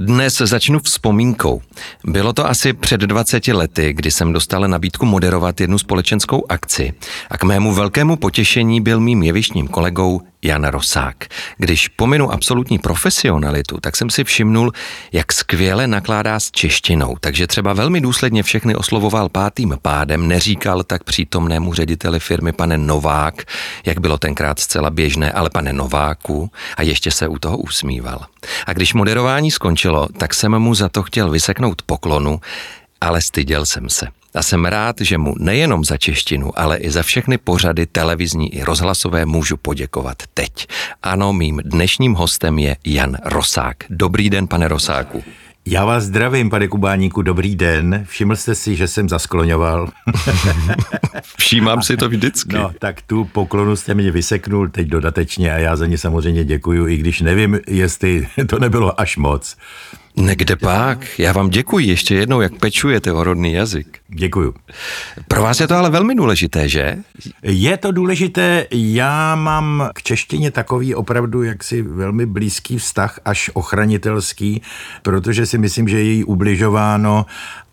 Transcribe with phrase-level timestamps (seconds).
[0.00, 1.62] Dnes začnu vzpomínkou.
[2.04, 6.92] Bylo to asi před 20 lety, kdy jsem dostal nabídku moderovat jednu společenskou akci
[7.30, 11.16] a k mému velkému potěšení byl mým jevištním kolegou Jan Rosák.
[11.56, 14.72] Když pominu absolutní profesionalitu, tak jsem si všimnul,
[15.12, 21.04] jak skvěle nakládá s češtinou, takže třeba velmi důsledně všechny oslovoval pátým pádem, neříkal tak
[21.04, 23.42] přítomnému řediteli firmy pane Novák,
[23.86, 28.26] jak bylo tenkrát zcela běžné, ale pane Nováku a ještě se u toho usmíval.
[28.66, 32.40] A když moderování skončilo, tak jsem mu za to chtěl vyseknout poklonu,
[33.00, 34.17] ale styděl jsem se.
[34.34, 38.62] A jsem rád, že mu nejenom za češtinu, ale i za všechny pořady televizní i
[38.62, 40.66] rozhlasové můžu poděkovat teď.
[41.02, 43.76] Ano, mým dnešním hostem je Jan Rosák.
[43.90, 45.24] Dobrý den, pane Rosáku.
[45.70, 48.04] Já vás zdravím, pane Kubáníku, dobrý den.
[48.08, 49.88] Všiml jste si, že jsem zaskloňoval?
[51.38, 52.56] Všímám si to vždycky.
[52.56, 56.88] No, tak tu poklonu jste mě vyseknul teď dodatečně a já za ně samozřejmě děkuju,
[56.88, 59.56] i když nevím, jestli to nebylo až moc.
[60.20, 61.18] Negde pak.
[61.18, 63.98] Já vám děkuji ještě jednou, jak pečujete o rodný jazyk.
[64.08, 64.54] Děkuju.
[65.28, 66.98] Pro vás je to ale velmi důležité, že?
[67.42, 68.66] Je to důležité.
[68.70, 74.62] Já mám k češtině takový opravdu jaksi velmi blízký vztah, až ochranitelský,
[75.02, 77.26] protože si myslím, že je jí ubližováno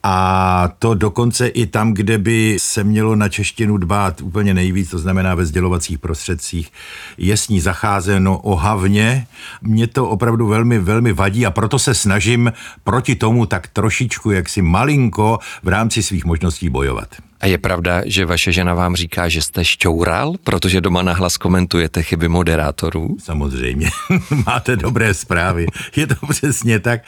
[0.08, 5.00] a to dokonce i tam, kde by se mělo na češtinu dbát úplně nejvíc, to
[5.00, 6.72] znamená ve sdělovacích prostředcích,
[7.18, 9.28] je s ní zacházeno ohavně.
[9.62, 14.62] Mě to opravdu velmi, velmi vadí a proto se snažím proti tomu tak trošičku, jaksi
[14.62, 17.08] malinko v rámci svých možností bojovat.
[17.42, 22.04] A je pravda, že vaše žena vám říká, že jste šťoural, protože doma nahlas komentujete
[22.04, 23.18] chyby moderátorů?
[23.24, 23.90] Samozřejmě,
[24.46, 27.02] máte dobré zprávy, je to přesně tak,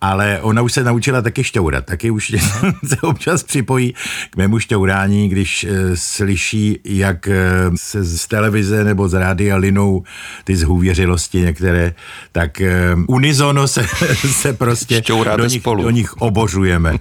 [0.00, 2.32] ale ona už se naučila taky šťourat, taky už
[2.86, 3.94] se občas připojí
[4.30, 7.40] k mému šťourání, když e, slyší, jak e,
[7.76, 10.04] se z televize nebo z rádia linou
[10.44, 11.94] ty zhůvěřilosti některé,
[12.32, 13.86] tak e, unizono se,
[14.30, 15.02] se prostě
[15.36, 15.82] do nich, spolu.
[15.82, 16.94] do nich obožujeme.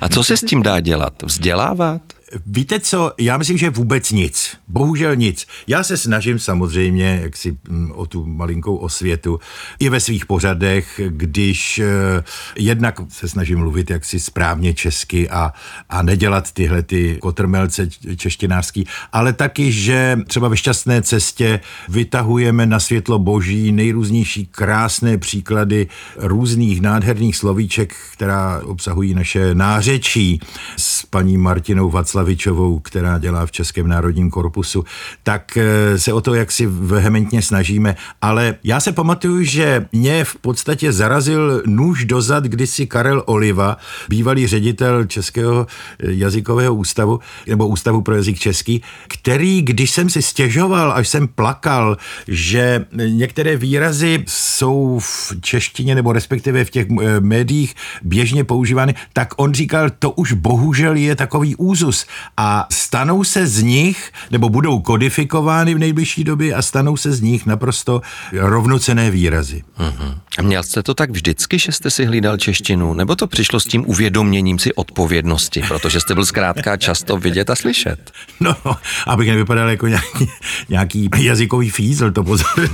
[0.00, 1.22] A co se s tím dá dělat?
[1.22, 2.02] Vzdělávat?
[2.46, 4.56] Víte co, já myslím, že vůbec nic.
[4.68, 5.46] Bohužel nic.
[5.66, 9.40] Já se snažím samozřejmě, jak si mm, o tu malinkou osvětu,
[9.78, 12.24] i ve svých pořadech, když eh,
[12.56, 15.52] jednak se snažím mluvit jaksi správně česky a,
[15.88, 22.80] a nedělat tyhle ty kotrmelce češtinářský, ale taky, že třeba ve šťastné cestě vytahujeme na
[22.80, 30.40] světlo boží nejrůznější krásné příklady různých nádherných slovíček, která obsahují naše nářečí
[30.76, 34.84] s paní Martinou Vaclav Slavičovou, která dělá v Českém národním korpusu,
[35.22, 37.96] tak eh, se o to jaksi vehementně snažíme.
[38.22, 43.76] Ale já se pamatuju, že mě v podstatě zarazil nůž dozad kdysi Karel Oliva,
[44.08, 50.22] bývalý ředitel Českého eh, jazykového ústavu, nebo Ústavu pro jazyk český, který, když jsem si
[50.22, 51.96] stěžoval, až jsem plakal,
[52.28, 59.34] že některé výrazy jsou v češtině nebo respektive v těch eh, médiích běžně používány, tak
[59.36, 62.06] on říkal, to už bohužel je takový úzus
[62.36, 67.20] a stanou se z nich, nebo budou kodifikovány v nejbližší době a stanou se z
[67.20, 69.62] nich naprosto rovnocené výrazy.
[69.78, 70.18] Uh-huh.
[70.38, 73.64] A měl jste to tak vždycky, že jste si hlídal češtinu, nebo to přišlo s
[73.64, 78.10] tím uvědoměním si odpovědnosti, protože jste byl zkrátka často vidět a slyšet?
[78.40, 78.56] No,
[79.06, 80.30] abych nevypadal jako nějaký,
[80.68, 82.70] nějaký jazykový fízl, to pozor,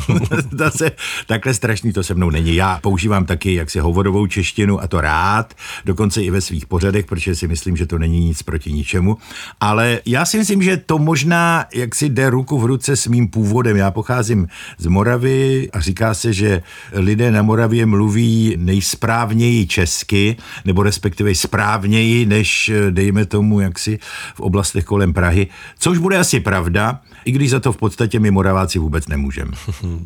[0.77, 0.91] se,
[1.27, 2.55] takhle strašný to se mnou není.
[2.55, 5.55] Já používám taky jaksi hovorovou češtinu a to rád,
[5.85, 9.17] dokonce i ve svých pořadech, protože si myslím, že to není nic proti ničemu.
[9.61, 13.29] Ale já si myslím, že to možná jak si jde ruku v ruce s mým
[13.29, 13.77] původem.
[13.77, 14.49] Já pocházím
[14.79, 22.27] z Moravy a říká se, že lidé na Moravě mluví nejsprávněji česky, nebo respektive správněji,
[22.27, 23.99] než dejme tomu jaksi
[24.35, 25.47] v oblastech kolem Prahy,
[25.79, 29.51] což bude asi pravda, i když za to v podstatě my Moraváci vůbec nemůžeme.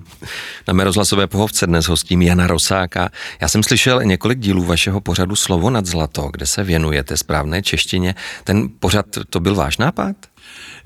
[0.68, 3.10] Na mé rozhlasové pohovce dnes hostím Jana Rosáka.
[3.40, 8.14] Já jsem slyšel několik dílů vašeho pořadu Slovo nad zlato, kde se věnujete správné češtině.
[8.44, 10.16] Ten pořad to byl váš nápad?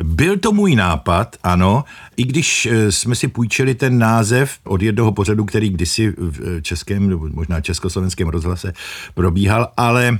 [0.02, 1.84] Byl to můj nápad, ano,
[2.16, 6.62] i když eh, jsme si půjčili ten název od jednoho pořadu, který kdysi v eh,
[6.62, 8.72] českém, možná československém rozhlase
[9.14, 10.18] probíhal, ale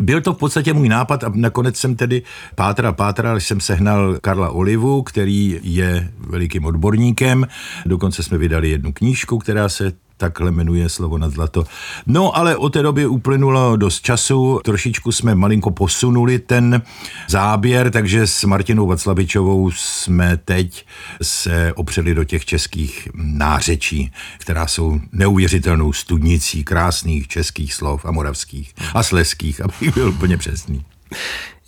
[0.00, 2.22] byl to v podstatě můj nápad a nakonec jsem tedy
[2.54, 7.46] pátral, pátral, jsem sehnal Karla Olivu, který je velikým odborníkem.
[7.86, 11.64] Dokonce jsme vydali jednu knížku, která se takhle jmenuje slovo nad zlato.
[12.06, 16.82] No ale od té doby uplynulo dost času, trošičku jsme malinko posunuli ten
[17.28, 20.86] záběr, takže s Martinou Vaclavičovou jsme teď
[21.22, 28.74] se opřeli do těch českých nářečí, která jsou neuvěřitelnou studnicí krásných českých slov a moravských
[28.94, 30.84] a sleských, abych byl úplně přesný.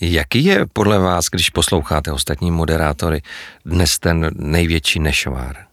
[0.00, 3.22] Jaký je podle vás, když posloucháte ostatní moderátory,
[3.64, 5.67] dnes ten největší nešvár?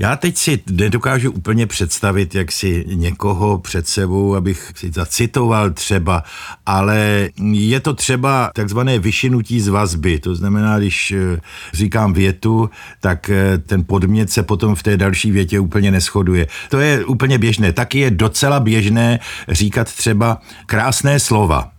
[0.00, 6.24] Já teď si nedokážu úplně představit, jak si někoho před sebou, abych si zacitoval třeba,
[6.66, 10.18] ale je to třeba takzvané vyšinutí z vazby.
[10.18, 11.40] To znamená, když eh,
[11.72, 12.70] říkám větu,
[13.00, 16.46] tak eh, ten podmět se potom v té další větě úplně neschoduje.
[16.68, 17.72] To je úplně běžné.
[17.72, 19.18] Taky je docela běžné
[19.48, 21.70] říkat třeba krásné slova.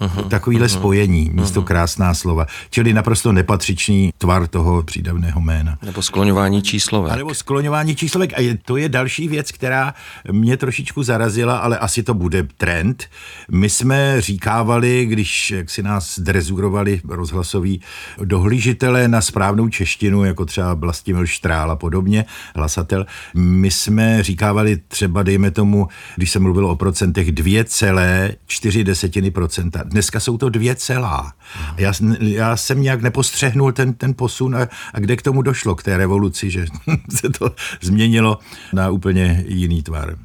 [0.00, 1.64] Uh-huh, Takovýhle uh-huh, spojení, místo uh-huh.
[1.64, 2.46] krásná slova.
[2.70, 5.78] Čili naprosto nepatřičný tvar toho přídavného jména.
[5.82, 7.12] Nebo skloňování číslovek.
[7.12, 8.32] A nebo skloňování číslovek.
[8.36, 9.94] A je, to je další věc, která
[10.32, 13.04] mě trošičku zarazila, ale asi to bude trend.
[13.50, 17.80] My jsme říkávali, když jak si nás drezurovali rozhlasoví
[18.24, 22.24] dohlížitelé na správnou češtinu, jako třeba Vlastimil Štrál a podobně,
[22.56, 29.89] hlasatel, my jsme říkávali třeba, dejme tomu, když se mluvilo o procentech, 2,4 desetiny procenta
[29.90, 31.32] dneska jsou to dvě celá.
[31.76, 35.82] Já, já jsem nějak nepostřehnul ten, ten posun a, a kde k tomu došlo, k
[35.82, 36.66] té revoluci, že
[37.16, 38.38] se to změnilo
[38.72, 40.16] na úplně jiný tvar.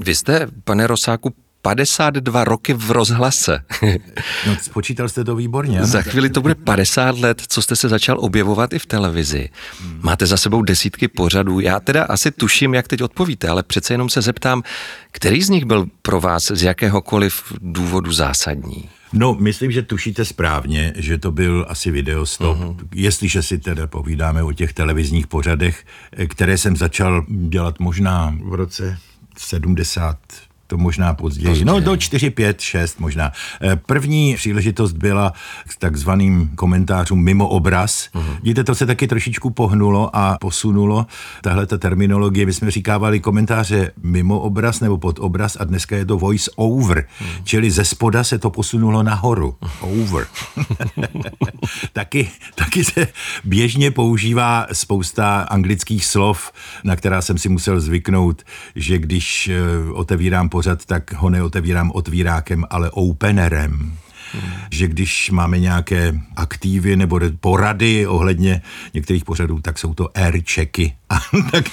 [0.00, 1.34] Vy jste, pane Rosáku,
[1.66, 3.58] 52 roky v rozhlase.
[4.46, 5.78] no, spočítal jste to výborně.
[5.78, 5.86] Ano?
[5.86, 9.48] Za chvíli to bude 50 let, co jste se začal objevovat i v televizi.
[10.02, 11.60] Máte za sebou desítky pořadů.
[11.60, 14.62] Já teda asi tuším, jak teď odpovíte, ale přece jenom se zeptám,
[15.10, 18.88] který z nich byl pro vás z jakéhokoliv důvodu zásadní?
[19.18, 22.88] No, myslím, že tušíte správně, že to byl asi videostop, uh-huh.
[22.94, 25.84] jestliže si teda povídáme o těch televizních pořadech,
[26.28, 28.98] které jsem začal dělat možná v roce
[29.38, 30.18] 70
[30.66, 31.64] to možná později.
[31.64, 33.32] No do 4, 5, 6 možná.
[33.62, 35.32] Eh, první příležitost byla
[35.68, 38.08] k takzvaným komentářům mimo obraz.
[38.14, 38.38] Uh-huh.
[38.42, 41.06] Víte, to se taky trošičku pohnulo a posunulo.
[41.42, 46.06] Tahle ta terminologie, my jsme říkávali komentáře mimo obraz nebo pod obraz a dneska je
[46.06, 47.42] to voice over, uh-huh.
[47.44, 49.56] čili ze spoda se to posunulo nahoru.
[49.80, 50.26] Over.
[51.92, 53.06] taky, taky se
[53.44, 56.52] běžně používá spousta anglických slov,
[56.84, 58.42] na která jsem si musel zvyknout,
[58.74, 63.92] že když eh, otevírám pořad, tak ho neotevírám otvírákem, ale openerem.
[64.32, 64.52] Hmm.
[64.70, 68.62] Že když máme nějaké aktivy nebo porady ohledně
[68.94, 70.96] některých pořadů, tak jsou to airchecky.
[71.52, 71.64] tak,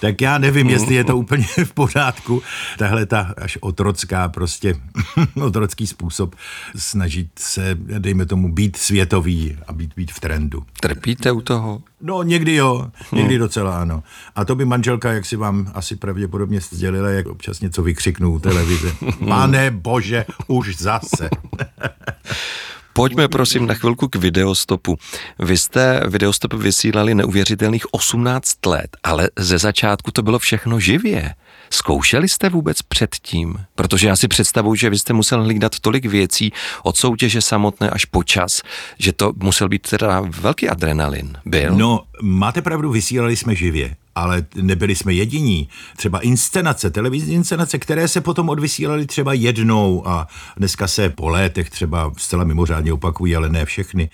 [0.00, 2.42] tak já nevím, jestli je to úplně v pořádku.
[2.78, 4.74] Tahle ta až otrocká prostě,
[5.42, 6.34] otrocký způsob
[6.76, 10.64] snažit se, dejme tomu, být světový a být, být v trendu.
[10.80, 11.82] Trpíte u toho?
[12.02, 13.38] No někdy jo, někdy hmm.
[13.38, 14.02] docela ano.
[14.34, 18.92] A to by manželka, jak si vám asi pravděpodobně sdělila, jak občas něco vykřiknou televize.
[19.28, 21.30] Pane bože, už zase.
[22.92, 24.98] Pojďme prosím na chvilku k videostopu.
[25.38, 31.34] Vy jste videostop vysílali neuvěřitelných 18 let, ale ze začátku to bylo všechno živě.
[31.72, 33.56] Zkoušeli jste vůbec předtím?
[33.74, 36.52] Protože já si představuji, že vy jste musel hlídat tolik věcí
[36.82, 38.62] od soutěže samotné až po čas,
[38.98, 41.36] že to musel být teda velký adrenalin.
[41.44, 41.74] Byl?
[41.74, 45.68] No, máte pravdu, vysílali jsme živě ale nebyli jsme jediní.
[45.96, 51.70] Třeba inscenace, televizní inscenace, které se potom odvysílaly třeba jednou a dneska se po létech
[51.70, 54.10] třeba zcela mimořádně opakují, ale ne všechny.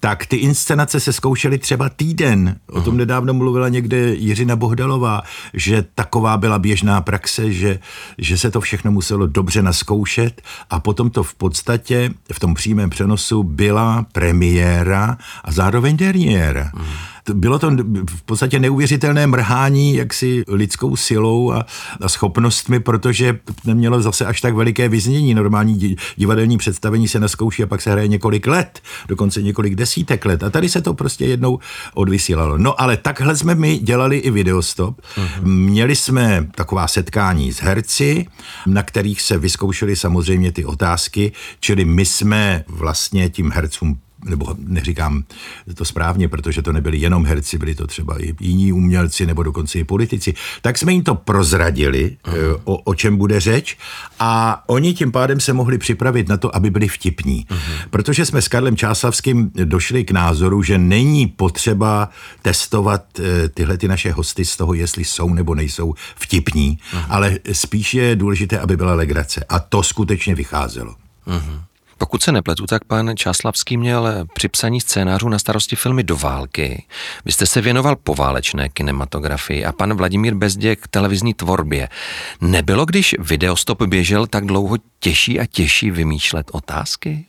[0.00, 2.56] Tak ty inscenace se zkoušely třeba týden.
[2.70, 5.22] O tom nedávno mluvila někde Jiřina Bohdalová,
[5.54, 7.78] že taková byla běžná praxe, že,
[8.18, 12.90] že se to všechno muselo dobře naskoušet a potom to v podstatě v tom přímém
[12.90, 16.70] přenosu byla premiéra a zároveň derniéra.
[16.74, 17.70] Mm bylo to
[18.10, 21.66] v podstatě neuvěřitelné mrhání jaksi lidskou silou a,
[22.00, 25.34] a schopnostmi, protože nemělo zase až tak veliké vyznění.
[25.34, 30.42] Normální divadelní představení se naskouší a pak se hraje několik let, dokonce několik desítek let.
[30.42, 31.58] A tady se to prostě jednou
[31.94, 32.58] odvysílalo.
[32.58, 35.00] No ale takhle jsme my dělali i videostop.
[35.00, 35.42] Uh-huh.
[35.42, 38.26] Měli jsme taková setkání s herci,
[38.66, 45.24] na kterých se vyzkoušely samozřejmě ty otázky, čili my jsme vlastně tím hercům nebo neříkám
[45.74, 49.78] to správně, protože to nebyli jenom herci, byli to třeba i jiní umělci nebo dokonce
[49.78, 52.60] i politici, tak jsme jim to prozradili, uh-huh.
[52.64, 53.76] o, o čem bude řeč
[54.18, 57.46] a oni tím pádem se mohli připravit na to, aby byli vtipní.
[57.50, 57.88] Uh-huh.
[57.90, 62.08] Protože jsme s Karlem Čáslavským došli k názoru, že není potřeba
[62.42, 67.04] testovat eh, tyhle ty naše hosty z toho, jestli jsou nebo nejsou vtipní, uh-huh.
[67.08, 69.44] ale spíš je důležité, aby byla legrace.
[69.48, 70.94] A to skutečně vycházelo.
[71.26, 71.62] Uh-huh.
[72.02, 76.84] Pokud se nepletu, tak pan Čáslavský měl při psaní scénářů na starosti filmy do války.
[77.24, 81.88] Vy jste se věnoval poválečné kinematografii a pan Vladimír Bezděk televizní tvorbě.
[82.40, 87.26] Nebylo, když videostop běžel tak dlouho těžší a těžší vymýšlet otázky?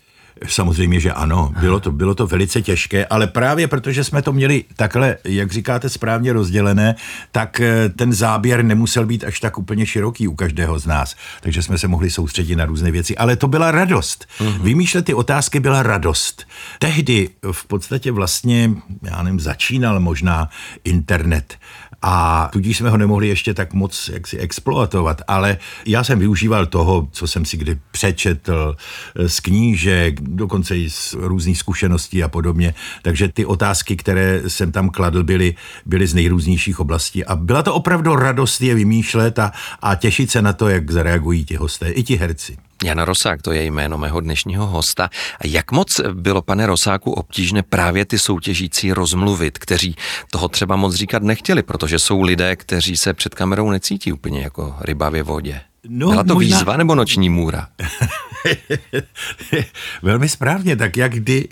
[0.48, 1.54] Samozřejmě, že ano.
[1.60, 5.90] Bylo to, bylo to velice těžké, ale právě protože jsme to měli takhle, jak říkáte,
[5.90, 6.96] správně rozdělené,
[7.32, 11.16] tak eh, ten záběr nemusel být až tak úplně široký u každého z nás.
[11.42, 13.18] Takže jsme se mohli soustředit na různé věci.
[13.18, 14.28] Ale to byla radost.
[14.40, 14.62] Uh-huh.
[14.62, 16.48] Vymýšlet ty otázky byla radost.
[16.80, 18.72] Tehdy v podstatě vlastně,
[19.02, 20.50] já nevím, začínal možná
[20.84, 21.58] internet
[22.03, 27.07] a tudíž jsme ho nemohli ještě tak moc jaksi exploatovat, ale já jsem využíval toho,
[27.12, 28.75] co jsem si kdy přečetl
[29.15, 34.72] eh, z knížek, dokonce i z různých zkušeností a podobně, takže ty otázky, které jsem
[34.72, 35.55] tam kladl, byly,
[35.86, 40.41] byly z nejrůznějších oblastí a byla to opravdu radost je vymýšlet a, a těšit se
[40.41, 42.57] na to, jak zareagují ti hosté, i ti herci.
[42.84, 45.10] Jan Rosák, to je jméno mého dnešního hosta.
[45.40, 49.96] A jak moc bylo, pane Rosáku, obtížné právě ty soutěžící rozmluvit, kteří
[50.32, 54.75] toho třeba moc říkat nechtěli, protože jsou lidé, kteří se před kamerou necítí úplně jako
[54.82, 55.62] ryba ve vodě?
[55.90, 56.58] No, Byla to možná...
[56.58, 57.68] výzva nebo noční můra?
[60.02, 61.48] Velmi správně, tak jak kdy.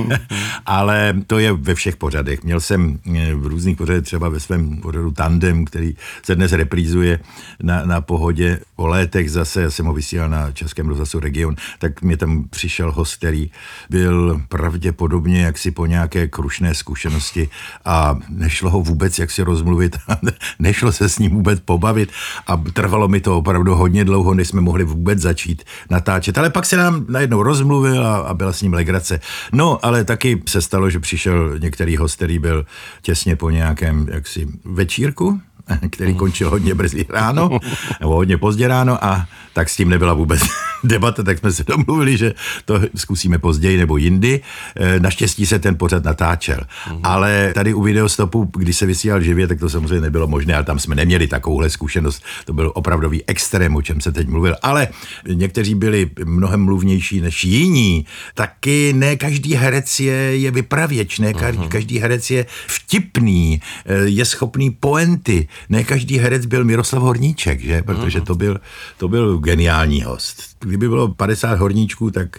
[0.66, 2.44] Ale to je ve všech pořadech.
[2.44, 7.20] Měl jsem eh, v různých pořadech, třeba ve svém pořadu Tandem, který se dnes reprízuje
[7.62, 12.02] na, na pohodě o létech zase, já jsem ho vysílal na Českém rozhlasu Region, tak
[12.02, 13.50] mě tam přišel host, který
[13.90, 17.48] byl pravděpodobně jaksi po nějaké krušné zkušenosti
[17.84, 19.96] a nešlo ho vůbec jak si rozmluvit,
[20.58, 22.12] nešlo se s ním vůbec pobavit
[22.46, 26.38] a trvalo mi to opravdu hodně dlouho, než jsme mohli vůbec začít natáčet.
[26.38, 29.20] Ale pak se nám najednou rozmluvil a, a byla s ním legrace.
[29.52, 32.66] No, ale taky se stalo, že přišel některý host, který byl
[33.02, 35.40] těsně po nějakém jaksi večírku,
[35.90, 37.58] který končil hodně brzy ráno,
[38.00, 40.40] nebo hodně pozdě ráno a tak s tím nebyla vůbec
[40.84, 44.40] debata, tak jsme se domluvili, že to zkusíme později nebo jindy.
[44.76, 46.58] E, naštěstí se ten pořad natáčel.
[46.92, 47.00] Mm.
[47.02, 50.78] Ale tady u videostopu, když se vysílal živě, tak to samozřejmě nebylo možné, ale tam
[50.78, 52.22] jsme neměli takovouhle zkušenost.
[52.44, 54.56] To byl opravdový extrém, o čem se teď mluvil.
[54.62, 54.88] Ale
[55.28, 58.06] někteří byli mnohem mluvnější než jiní.
[58.34, 61.68] Taky ne každý herec je, je vypravěč, ne každý, mm.
[61.68, 65.48] každý herec je vtipný, e, je schopný poenty.
[65.68, 67.82] Ne každý herec byl Miroslav Horníček, že?
[67.82, 68.26] Protože mhm.
[68.26, 68.60] to byl,
[68.98, 70.42] to byl geniální host.
[70.60, 72.36] Kdyby bylo 50 horníčků, tak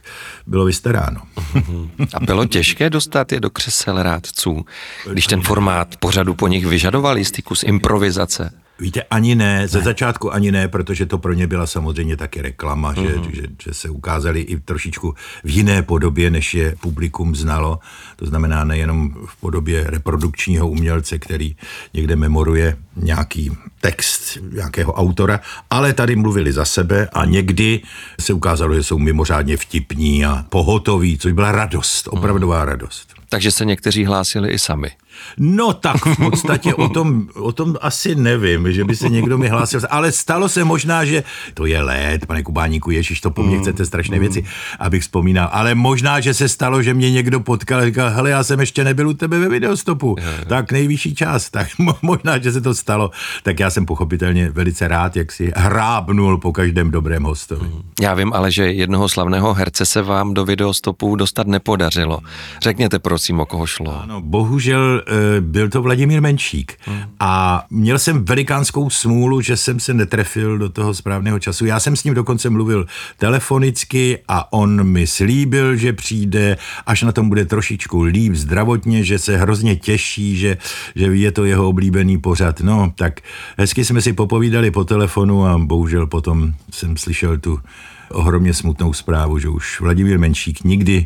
[0.47, 1.21] bylo vystaráno.
[2.13, 4.65] A bylo těžké dostat je do křesel rádců,
[5.11, 8.64] když ten formát pořadu po nich vyžadoval jistý kus improvizace?
[8.79, 9.83] Víte, ani ne, ze ne.
[9.83, 13.29] začátku ani ne, protože to pro ně byla samozřejmě taky reklama, že, mm-hmm.
[13.29, 17.79] že, že se ukázali i trošičku v jiné podobě, než je publikum znalo.
[18.15, 21.55] To znamená nejenom v podobě reprodukčního umělce, který
[21.93, 23.51] někde memoruje nějaký
[23.81, 25.39] text nějakého autora,
[25.69, 27.81] ale tady mluvili za sebe a někdy
[28.19, 32.67] se ukázalo, že jsou mimořádně vtipní a pohotoví, což byla radost, opravdová mm.
[32.67, 33.13] radost.
[33.29, 34.91] Takže se někteří hlásili i sami.
[35.37, 39.47] No tak v podstatě o tom, o tom asi nevím, že by se někdo mi
[39.47, 43.55] hlásil, ale stalo se možná, že to je let, pane Kubáníku, ježiš, to po mně
[43.55, 44.21] mm, chcete strašné mm.
[44.21, 44.43] věci,
[44.79, 48.43] abych vzpomínal, ale možná, že se stalo, že mě někdo potkal a říkal, hele, já
[48.43, 50.15] jsem ještě nebyl u tebe ve videostopu,
[50.47, 51.67] tak nejvyšší čas, tak
[52.01, 53.11] možná, že se to stalo,
[53.43, 57.67] tak já jsem pochopitelně velice rád, jak si hrábnul po každém dobrém hostovi.
[57.67, 57.81] Mm.
[58.01, 62.19] Já vím ale, že jednoho slavného herce se vám do videostopu dostat nepodařilo.
[62.61, 64.01] Řekněte prosím, o koho šlo.
[64.01, 65.01] Ano, bohužel
[65.39, 66.73] byl to Vladimír Menšík.
[66.85, 67.01] Hmm.
[67.19, 71.65] A měl jsem velikánskou smůlu, že jsem se netrefil do toho správného času.
[71.65, 72.85] Já jsem s ním dokonce mluvil
[73.17, 79.19] telefonicky a on mi slíbil, že přijde, až na tom bude trošičku líp zdravotně, že
[79.19, 80.57] se hrozně těší, že,
[80.95, 82.59] že je to jeho oblíbený pořad.
[82.59, 83.21] No, tak
[83.57, 87.59] hezky jsme si popovídali po telefonu a bohužel potom jsem slyšel tu
[88.11, 91.05] ohromně smutnou zprávu, že už Vladimír Menšík nikdy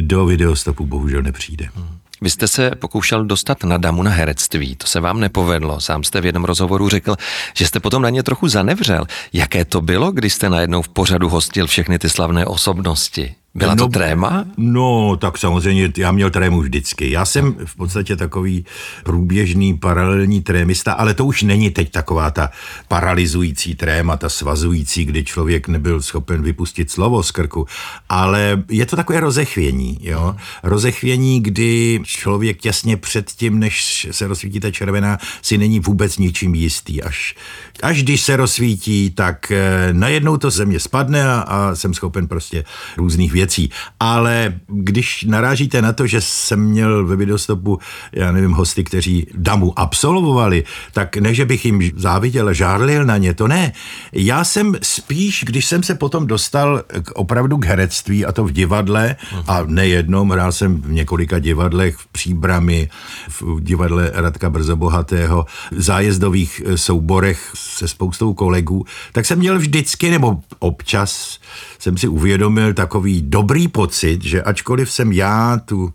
[0.00, 1.68] do videostopu bohužel nepřijde.
[1.74, 2.01] Hmm.
[2.22, 5.80] Vy jste se pokoušel dostat na damu na herectví, to se vám nepovedlo.
[5.80, 7.16] Sám jste v jednom rozhovoru řekl,
[7.56, 9.04] že jste potom na ně trochu zanevřel.
[9.32, 13.34] Jaké to bylo, když jste najednou v pořadu hostil všechny ty slavné osobnosti?
[13.54, 14.44] Byla no, to tréma?
[14.56, 17.10] No, tak samozřejmě, já měl trému vždycky.
[17.10, 18.64] Já jsem v podstatě takový
[19.04, 22.50] průběžný paralelní trémista, ale to už není teď taková ta
[22.88, 27.66] paralizující tréma, ta svazující, kdy člověk nebyl schopen vypustit slovo z krku,
[28.08, 30.36] ale je to takové rozechvění, jo.
[30.62, 36.54] Rozechvění, kdy člověk těsně před tím, než se rozsvítí ta červená, si není vůbec ničím
[36.54, 37.02] jistý.
[37.02, 37.34] Až,
[37.82, 42.64] až když se rozsvítí, tak eh, najednou to země spadne a, a jsem schopen prostě
[42.96, 43.70] různých věcí věcí.
[44.00, 47.78] Ale když narážíte na to, že jsem měl ve videostopu,
[48.12, 53.34] já nevím, hosty, kteří damu absolvovali, tak ne, že bych jim záviděl, žárlil na ně,
[53.34, 53.72] to ne.
[54.12, 58.52] Já jsem spíš, když jsem se potom dostal k, opravdu k herectví, a to v
[58.52, 62.88] divadle, a nejednom, hrál jsem v několika divadlech, v Příbrami,
[63.40, 70.40] v divadle Radka Brzobohatého, v zájezdových souborech se spoustou kolegů, tak jsem měl vždycky, nebo
[70.58, 71.38] občas
[71.82, 75.92] jsem si uvědomil takový dobrý pocit, že ačkoliv jsem já tu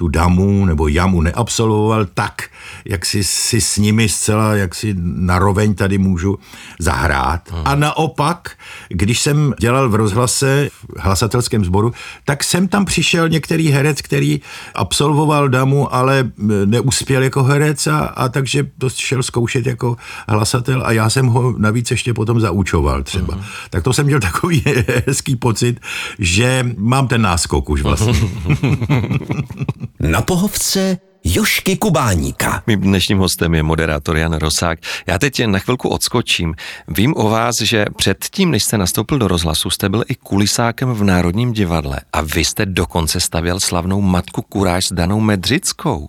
[0.00, 2.42] tu damu nebo jamu neabsolvoval tak,
[2.84, 6.38] jak si, si s nimi zcela jak si naroveň tady můžu
[6.78, 7.52] zahrát.
[7.52, 7.62] Hmm.
[7.64, 8.50] A naopak,
[8.88, 11.92] když jsem dělal v rozhlase, v hlasatelském sboru,
[12.24, 14.40] tak jsem tam přišel některý herec, který
[14.74, 16.30] absolvoval damu, ale
[16.64, 19.96] neuspěl jako herec a, a takže to šel zkoušet jako
[20.28, 23.34] hlasatel a já jsem ho navíc ještě potom zaučoval třeba.
[23.34, 23.44] Hmm.
[23.70, 24.64] Tak to jsem měl takový
[25.06, 25.80] hezký pocit,
[26.18, 28.14] že mám ten náskok už vlastně.
[30.00, 32.62] Na pohovce Jošky Kubáníka.
[32.66, 34.78] Mým dnešním hostem je moderátor Jan Rosák.
[35.06, 36.54] Já teď na chvilku odskočím.
[36.88, 41.04] Vím o vás, že předtím, než jste nastoupil do rozhlasu, jste byl i kulisákem v
[41.04, 46.08] Národním divadle a vy jste dokonce stavěl slavnou matku Kuráž s Danou Medřickou.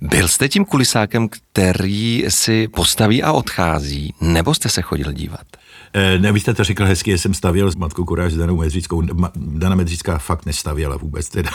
[0.00, 5.46] Byl jste tím kulisákem, který si postaví a odchází, nebo jste se chodil dívat?
[5.96, 8.56] Eh, ne, vy jste to řekl hezky, že jsem stavěl s matkou Kuráž s Danou
[8.56, 9.02] Medřickou.
[9.36, 11.50] Dana Medřická fakt nestavěla vůbec teda.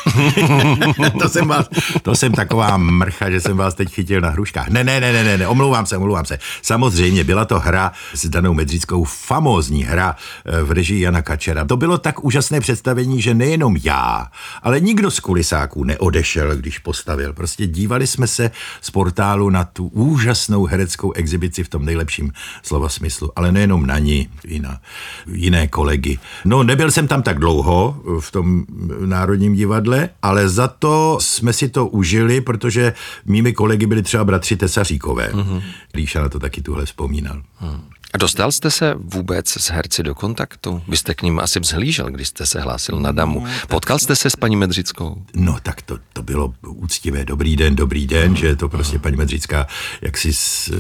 [1.22, 1.54] to, jsem
[2.02, 4.68] to jsem taková mrcha, že jsem vás teď chytil na hruškách.
[4.70, 6.40] Ne, ne, ne, ne, ne, omlouvám se, omlouvám se.
[6.62, 10.16] Samozřejmě byla to hra s Danou Medřickou, famózní hra
[10.46, 11.66] eh, v režii Jana Kačera.
[11.66, 14.28] To bylo tak úžasné představení, že nejenom já,
[14.64, 17.34] ale nikdo z kulisáků neodešel, když postavil.
[17.34, 22.32] Prostě dívali jsme se z portálu na tu úžasnou hereckou exibici v tom nejlepším
[22.64, 24.80] slova smyslu, ale nejenom na ní, i na
[25.28, 26.20] jiné kolegy.
[26.46, 28.66] No, nebyl jsem tam tak dlouho v tom
[29.06, 32.79] Národním divadle, ale za to jsme si to užili, protože
[33.26, 35.30] mými kolegy byli třeba bratři Tesaříkové.
[35.34, 35.64] Mm-hmm.
[35.96, 37.42] Líša na to taky tuhle vzpomínal.
[37.62, 37.82] Mm.
[38.14, 40.82] A dostal jste se vůbec s herci do kontaktu?
[40.88, 43.40] Vy jste k ním asi vzhlížel, když jste se hlásil na damu.
[43.40, 45.24] No, Potkal jste se s paní Medřickou?
[45.34, 47.26] No tak to, to bylo úctivé.
[47.26, 49.68] Dobrý den, dobrý den, že to prostě paní Medřická
[50.02, 50.74] jaksi s,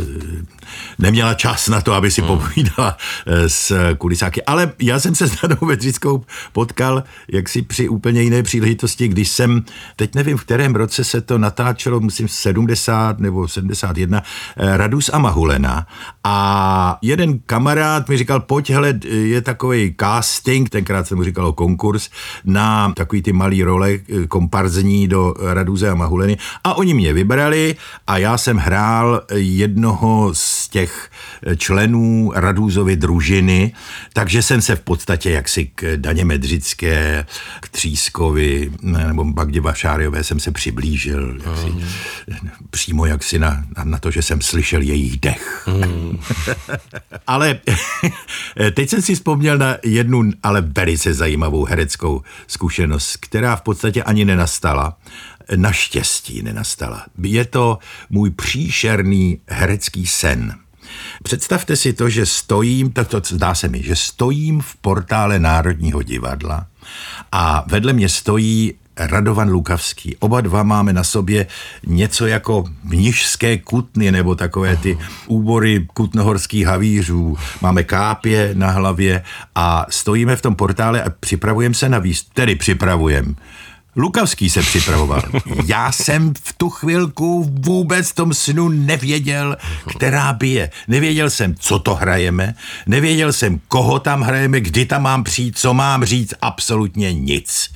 [0.99, 2.27] neměla čas na to, aby si hmm.
[2.27, 4.43] povídala eh, s kulisáky.
[4.43, 9.63] Ale já jsem se s Danou Medřickou potkal jaksi při úplně jiné příležitosti, když jsem,
[9.95, 14.23] teď nevím, v kterém roce se to natáčelo, musím 70 nebo 71,
[14.57, 15.87] eh, Radus a Mahulena.
[16.23, 21.53] A jeden jeden kamarád mi říkal, pojď, hele, je takový casting, tenkrát jsem mu říkal
[21.53, 22.09] konkurs,
[22.45, 27.75] na takový ty malý role eh, komparzní do Raduze a Mahuleny a oni mě vybrali
[28.07, 31.09] a já jsem hrál jednoho z těch
[31.45, 33.73] eh, členů Radůzovy družiny,
[34.13, 37.25] takže jsem se v podstatě jaksi k Daně Medřické,
[37.59, 42.49] k Třískovi nebo Bagdě Vašáriové jsem se přiblížil jaksi, mm.
[42.69, 45.67] přímo jaksi na, na to, že jsem slyšel jejich dech.
[45.67, 46.19] Mm.
[47.27, 47.59] Ale
[48.73, 54.25] teď jsem si vzpomněl na jednu, ale velice zajímavou hereckou zkušenost, která v podstatě ani
[54.25, 54.97] nenastala.
[55.55, 57.05] Naštěstí nenastala.
[57.23, 57.77] Je to
[58.09, 60.55] můj příšerný herecký sen.
[61.23, 66.03] Představte si to, že stojím, tak to zdá se mi, že stojím v portále Národního
[66.03, 66.67] divadla
[67.31, 70.15] a vedle mě stojí Radovan Lukavský.
[70.19, 71.47] Oba dva máme na sobě
[71.85, 77.37] něco jako mnižské kutny nebo takové ty úbory kutnohorských havířů.
[77.61, 79.23] Máme kápě na hlavě
[79.55, 82.33] a stojíme v tom portále a připravujeme se na výstup.
[82.33, 83.33] Tedy připravujeme.
[83.99, 85.21] Lukavský se připravoval.
[85.65, 89.57] Já jsem v tu chvilku vůbec v tom snu nevěděl,
[89.95, 90.71] která bije.
[90.87, 92.55] Nevěděl jsem, co to hrajeme,
[92.87, 97.71] nevěděl jsem, koho tam hrajeme, kdy tam mám přijít, co mám říct, absolutně nic.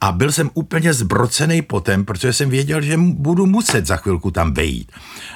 [0.00, 4.54] A byl jsem úplně zbrocený potem, protože jsem věděl, že budu muset za chvilku tam
[4.54, 4.92] vejít.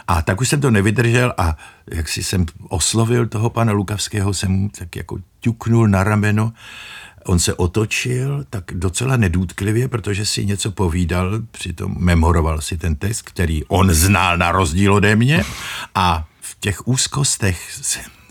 [0.09, 1.57] A tak už jsem to nevydržel a
[1.90, 6.53] jak si jsem oslovil toho pana Lukavského, jsem mu tak jako ťuknul na rameno
[7.28, 13.22] On se otočil tak docela nedůtklivě, protože si něco povídal, přitom memoroval si ten text,
[13.22, 15.44] který on znal na rozdíl ode mě
[15.94, 17.72] a v těch úzkostech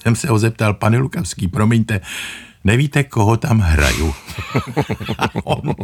[0.01, 2.01] jsem se ho zeptal, pane Lukavský, promiňte,
[2.63, 4.13] nevíte, koho tam hraju.
[5.43, 5.75] on,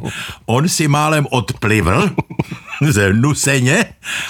[0.46, 2.10] on si málem odplivl
[2.90, 3.86] ze nuseně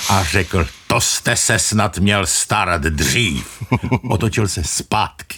[0.10, 3.64] a řekl, to jste se snad měl starat dřív.
[4.10, 5.38] Otočil se zpátky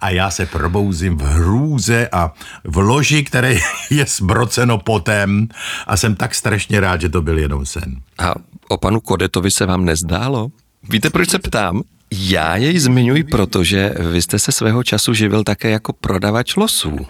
[0.00, 2.32] a já se probouzím v hrůze a
[2.64, 3.56] v loži, které
[3.90, 5.48] je zbroceno potem
[5.86, 8.00] a jsem tak strašně rád, že to byl jenom sen.
[8.18, 8.34] A
[8.68, 10.48] o panu Kodetovi se vám nezdálo?
[10.82, 11.82] Víte, proč se ptám?
[12.10, 17.06] Já jej zmiňuji, protože vy jste se svého času živil také jako prodavač losů.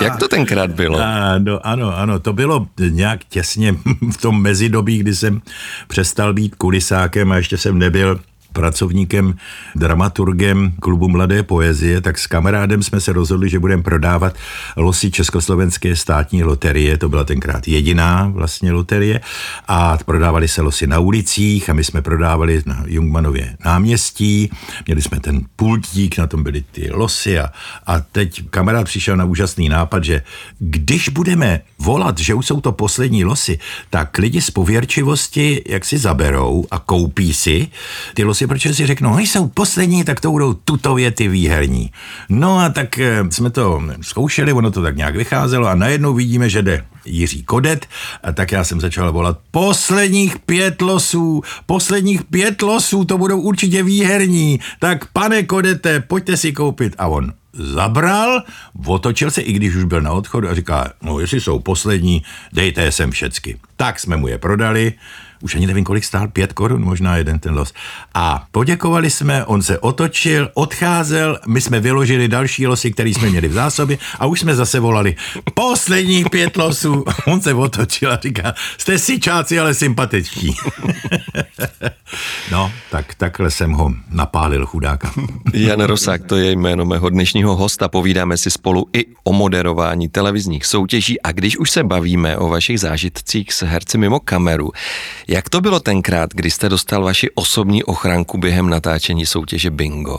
[0.00, 0.98] Jak to tenkrát bylo?
[1.00, 3.74] Ano, ano, ano, to bylo nějak těsně
[4.12, 5.42] v tom mezidobí, kdy jsem
[5.88, 8.20] přestal být kulisákem a ještě jsem nebyl
[8.52, 9.34] pracovníkem,
[9.76, 14.34] dramaturgem klubu Mladé poezie, tak s kamarádem jsme se rozhodli, že budeme prodávat
[14.76, 16.98] losy Československé státní loterie.
[16.98, 19.20] To byla tenkrát jediná vlastně loterie.
[19.68, 24.50] A prodávali se losy na ulicích a my jsme prodávali na Jungmanově náměstí.
[24.86, 27.50] Měli jsme ten pultík, na tom byly ty losy a,
[27.86, 30.22] a teď kamarád přišel na úžasný nápad, že
[30.58, 33.58] když budeme volat, že už jsou to poslední losy,
[33.90, 37.68] tak lidi z pověrčivosti jak si zaberou a koupí si
[38.14, 41.90] ty losy, protože si řeknou, no jsou poslední, tak to budou tutově ty výherní.
[42.28, 46.48] No a tak eh, jsme to zkoušeli, ono to tak nějak vycházelo a najednou vidíme,
[46.48, 47.86] že jde Jiří Kodet,
[48.22, 53.82] a tak já jsem začal volat posledních pět losů, posledních pět losů, to budou určitě
[53.82, 56.94] výherní, tak pane Kodete, pojďte si koupit.
[56.98, 58.42] A on zabral,
[58.86, 62.82] otočil se, i když už byl na odchodu a říká, no jestli jsou poslední, dejte
[62.82, 63.58] je sem všecky.
[63.76, 64.92] Tak jsme mu je prodali,
[65.40, 67.72] už ani nevím, kolik stál, pět korun, možná jeden ten los.
[68.14, 73.48] A poděkovali jsme, on se otočil, odcházel, my jsme vyložili další losy, které jsme měli
[73.48, 75.16] v zásobě a už jsme zase volali
[75.54, 77.04] posledních pět losů.
[77.26, 80.54] On se otočil a říká, jste si čáci, ale sympatičtí.
[82.52, 85.12] no, tak takhle jsem ho napálil chudáka.
[85.54, 87.88] Jan Rosák, to je jméno mého dnešního hosta.
[87.88, 92.80] Povídáme si spolu i o moderování televizních soutěží a když už se bavíme o vašich
[92.80, 94.70] zážitcích s herci mimo kameru,
[95.28, 100.18] jak to bylo tenkrát, kdy jste dostal vaši osobní ochranku během natáčení soutěže Bingo?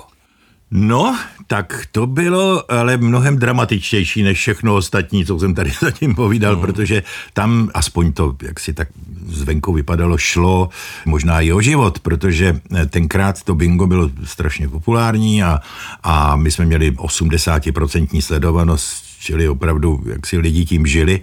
[0.71, 6.55] No, tak to bylo ale mnohem dramatičtější než všechno ostatní, co jsem tady zatím povídal,
[6.55, 6.61] mm.
[6.61, 8.87] protože tam aspoň to, jak si tak
[9.27, 10.69] zvenku vypadalo, šlo
[11.05, 15.59] možná i o život, protože tenkrát to bingo bylo strašně populární a,
[16.03, 21.21] a my jsme měli 80% sledovanost čili opravdu, jak si lidi tím žili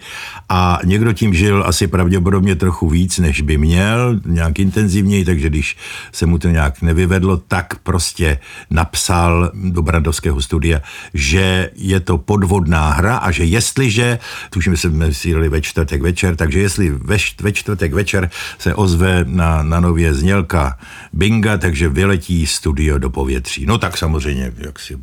[0.48, 5.76] a někdo tím žil asi pravděpodobně trochu víc, než by měl, nějak intenzivněji, takže když
[6.12, 8.38] se mu to nějak nevyvedlo, tak prostě
[8.70, 10.82] napsal do Brandovského studia,
[11.14, 14.18] že je to podvodná hra a že jestliže,
[14.50, 19.62] tuším, jsme síli ve čtvrtek večer, takže jestli ve, ve čtvrtek večer se ozve na,
[19.62, 20.78] na nově znělka
[21.12, 23.66] Binga, takže vyletí studio do povětří.
[23.66, 24.96] No tak samozřejmě, jak si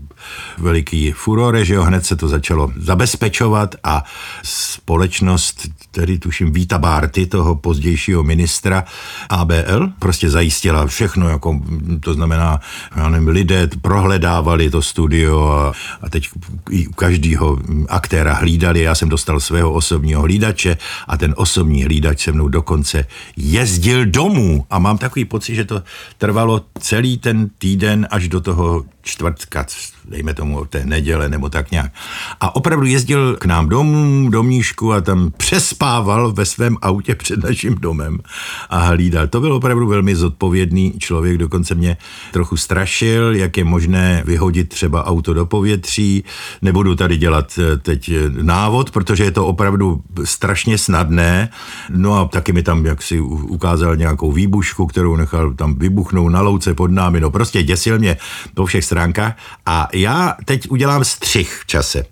[0.58, 4.04] veliký furore, že jo, hned se to začalo zabezpečovat a
[4.43, 8.84] společnost, tedy tuším Víta Bárty, toho pozdějšího ministra
[9.30, 11.62] ABL, prostě zajistila všechno, jako
[12.00, 12.60] to znamená,
[12.96, 16.30] já nevím, lidé prohledávali to studio a, a teď
[16.89, 22.32] u každého aktéra hlídali, já jsem dostal svého osobního hlídače a ten osobní hlídač se
[22.32, 23.06] mnou dokonce
[23.38, 24.65] jezdil domů.
[24.69, 25.84] A mám takový pocit, že to
[26.17, 29.66] trvalo celý ten týden až do toho čtvrtka,
[30.06, 31.92] dejme tomu té neděle nebo tak nějak.
[32.39, 37.44] A opravdu jezdil k nám domů, do Míšku a tam přespával ve svém autě před
[37.44, 38.20] naším domem
[38.70, 39.28] a hlídal.
[39.28, 41.98] To byl opravdu velmi zodpovědný člověk, dokonce mě
[42.32, 46.24] trochu strašil, jak je možné vyhodit třeba auto do povětří.
[46.62, 51.50] Nebudu tady dělat eh, teď eh, návod, protože je to opravdu strašně snadné.
[51.89, 56.74] No a taky mi tam jaksi ukázal nějakou výbušku, kterou nechal tam vybuchnout na louce
[56.74, 57.20] pod námi.
[57.20, 58.18] No prostě děsil mě
[58.54, 59.34] po všech stránkách.
[59.65, 62.06] A já teď udělám střih v čase.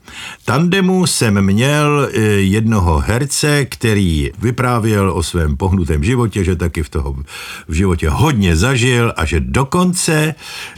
[0.45, 6.89] Tandemu jsem měl e, jednoho herce, který vyprávěl o svém pohnutém životě, že taky v
[6.89, 7.15] toho
[7.67, 10.35] v životě hodně zažil a že dokonce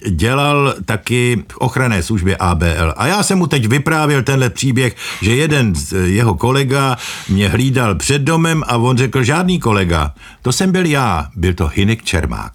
[0.09, 2.93] dělal taky v ochranné službě ABL.
[2.97, 6.97] A já jsem mu teď vyprávěl tenhle příběh, že jeden z jeho kolega
[7.29, 11.71] mě hlídal před domem a on řekl, žádný kolega, to jsem byl já, byl to
[11.73, 12.53] Hinek Čermák.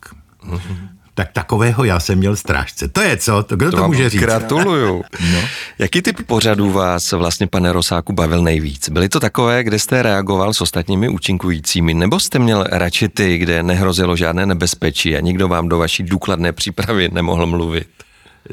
[1.18, 2.88] Tak takového já jsem měl strážce.
[2.88, 3.42] To je co?
[3.42, 4.20] To kdo to, to může říct?
[4.20, 5.04] Gratuluju.
[5.32, 5.40] no.
[5.78, 8.88] Jaký typ pořadů vás vlastně, pane Rosáku, bavil nejvíc?
[8.88, 13.62] Byly to takové, kde jste reagoval s ostatními účinkujícími, nebo jste měl radši ty, kde
[13.62, 17.88] nehrozilo žádné nebezpečí a nikdo vám do vaší důkladné přípravy nemohl mluvit?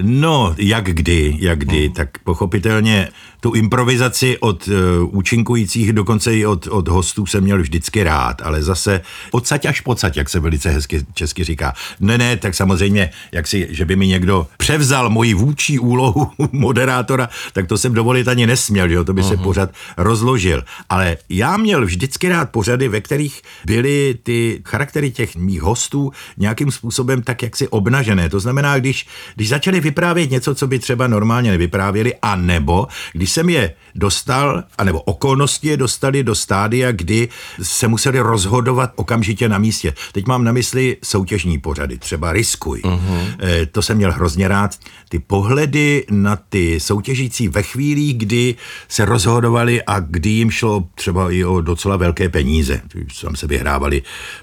[0.01, 3.09] No, jak kdy, jak kdy, tak pochopitelně
[3.45, 4.73] tu improvizaci od uh,
[5.17, 10.17] účinkujících, dokonce i od, od hostů jsem měl vždycky rád, ale zase odsaď až pocať,
[10.17, 11.73] jak se velice hezky česky říká.
[11.99, 17.29] Ne, ne, tak samozřejmě, jak si, že by mi někdo převzal moji vůči úlohu moderátora,
[17.53, 19.29] tak to jsem dovolit ani nesměl, že jo, to by uh-huh.
[19.29, 20.63] se pořád rozložil.
[20.89, 26.71] Ale já měl vždycky rád pořady, ve kterých byly ty charaktery těch mých hostů nějakým
[26.71, 28.29] způsobem tak jaksi obnažené.
[28.29, 33.34] To znamená, když, když začali vyprávět něco, co by třeba normálně nevyprávěli, a nebo když
[33.35, 37.29] jsem je dostal, anebo okolnosti je dostali do stádia, kdy
[37.61, 39.93] se museli rozhodovat okamžitě na místě.
[40.11, 42.81] Teď mám na mysli soutěžní pořady, třeba Riskuj.
[42.81, 43.35] Uh-huh.
[43.43, 44.75] E, to jsem měl hrozně rád.
[45.09, 48.55] Ty pohledy na ty soutěžící ve chvíli, kdy
[48.87, 52.81] se rozhodovali a kdy jim šlo třeba i o docela velké peníze.
[53.21, 54.01] Tam se vyhrávali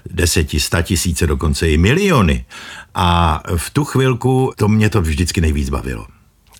[0.09, 2.45] deseti, sta tisíce, dokonce i miliony.
[2.95, 6.05] A v tu chvilku to mě to vždycky nejvíc bavilo.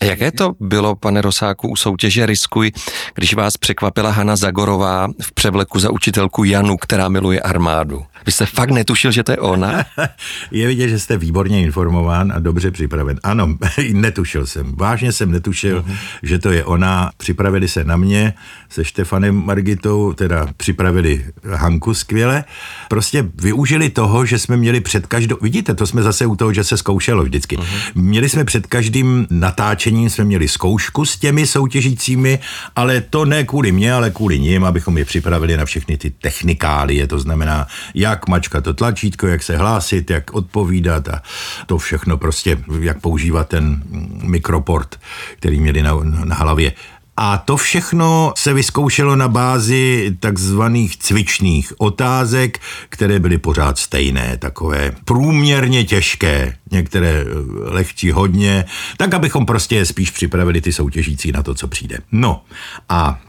[0.03, 2.71] Jaké to bylo, pane Rosáku, u soutěže Riskuj,
[3.13, 8.05] když vás překvapila Hanna Zagorová v převleku za učitelku Janu, která miluje armádu?
[8.25, 9.85] Vy jste fakt netušil, že to je ona?
[10.51, 13.19] je vidět, že jste výborně informován a dobře připraven.
[13.23, 13.57] Ano,
[13.93, 14.75] netušil jsem.
[14.75, 15.97] Vážně jsem netušil, uh-huh.
[16.23, 17.11] že to je ona.
[17.17, 18.33] Připravili se na mě
[18.69, 22.43] se Štefanem Margitou, teda připravili Hanku skvěle.
[22.89, 25.37] Prostě využili toho, že jsme měli před každou...
[25.41, 27.57] Vidíte, to jsme zase u toho, že se zkoušelo vždycky.
[27.57, 27.91] Uh-huh.
[27.95, 32.39] Měli jsme před každým natáčením, jsme měli zkoušku s těmi soutěžícími,
[32.75, 37.07] ale to ne kvůli mě, ale kvůli ním, abychom je připravili na všechny ty technikálie,
[37.07, 41.21] to znamená, jak jak mačkat to tlačítko, jak se hlásit, jak odpovídat a
[41.65, 43.83] to všechno prostě, jak používat ten
[44.21, 44.99] mikroport,
[45.37, 46.71] který měli na, na hlavě.
[47.17, 54.91] A to všechno se vyzkoušelo na bázi takzvaných cvičných otázek, které byly pořád stejné, takové
[55.05, 57.25] průměrně těžké, některé
[57.65, 58.65] lehčí hodně,
[58.97, 61.97] tak abychom prostě spíš připravili ty soutěžící na to, co přijde.
[62.11, 62.41] No
[62.89, 63.19] a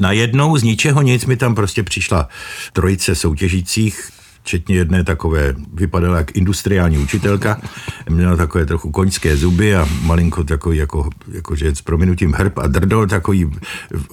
[0.00, 2.28] Najednou z ničeho nic mi tam prostě přišla
[2.72, 4.10] trojice soutěžících,
[4.44, 7.60] včetně jedné takové, vypadala jak industriální učitelka,
[8.08, 12.66] měla takové trochu koňské zuby a malinko takový, jako, jako že s prominutím hrb a
[12.66, 13.50] drdol takový,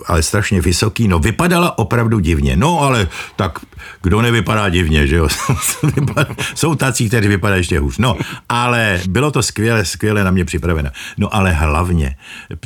[0.08, 3.60] ale strašně vysoký, no vypadala opravdu divně, no ale tak
[4.02, 5.28] kdo nevypadá divně, že jo,
[6.56, 8.18] jsou tací, kteří vypadají ještě hůř, no,
[8.50, 12.16] ale bylo to skvěle, skvěle na mě připraveno, no ale hlavně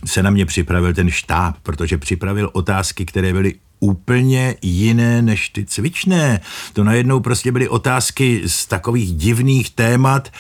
[0.06, 5.66] se na mě připravil ten štáb, protože připravil otázky, které byly úplně jiné než ty
[5.66, 6.40] cvičné.
[6.74, 10.32] To najednou prostě byly otázky z takových divných témat.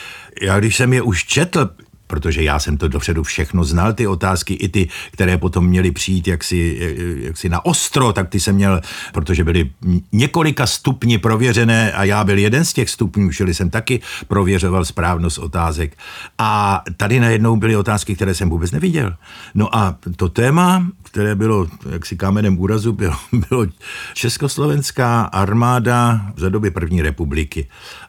[0.41, 1.69] Já když jsem je už četl,
[2.07, 6.27] protože já jsem to dopředu všechno znal, ty otázky, i ty, které potom měly přijít
[6.27, 6.79] jaksi,
[7.21, 8.81] jaksi na ostro, tak ty jsem měl,
[9.13, 9.71] protože byly
[10.11, 15.37] několika stupni prověřené a já byl jeden z těch stupňů, čili jsem taky prověřoval správnost
[15.37, 15.97] otázek.
[16.37, 19.15] A tady najednou byly otázky, které jsem vůbec neviděl.
[19.55, 23.15] No a to téma, které bylo jaksi kámenem úrazu, bylo,
[23.49, 23.65] bylo
[24.13, 27.67] Československá armáda za doby první republiky.